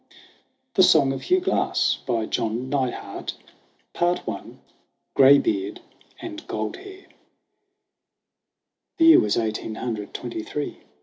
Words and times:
THE 0.73 0.81
SONG 0.81 1.13
OF 1.13 1.21
HUGH 1.21 1.41
GLASS 1.41 1.79
SONG 2.07 2.73
OF 2.73 2.93
HUGH 3.93 4.15
GLASS 4.23 4.47
GRAYBEARD 5.13 5.79
AND 6.19 6.47
GOLDHAIR 6.47 7.05
The 8.97 9.05
year 9.05 9.19
was 9.19 9.37
eighteen 9.37 9.75
hundred 9.75 10.15
twenty 10.15 10.41
three. 10.41 10.77